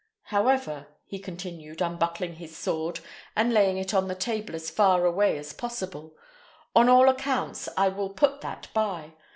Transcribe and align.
However," 0.31 0.87
he 1.05 1.19
continued, 1.19 1.79
unbuckling 1.79 2.37
his 2.37 2.57
sword 2.57 3.01
and 3.35 3.53
laying 3.53 3.77
it 3.77 3.93
on 3.93 4.07
the 4.07 4.15
table 4.15 4.55
as 4.55 4.71
far 4.71 5.05
away 5.05 5.37
as 5.37 5.53
possible, 5.53 6.15
"on 6.75 6.89
all 6.89 7.07
accounts 7.07 7.69
I 7.77 7.89
will 7.89 8.09
put 8.09 8.41
that 8.41 8.69
by. 8.73 9.11